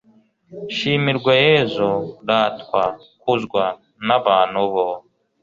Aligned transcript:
shimirwa 0.75 1.33
yezu, 1.45 1.89
ratwa 2.27 2.83
kuzwa 3.23 3.63
n''abantu 4.07 4.59
bo 4.73 4.87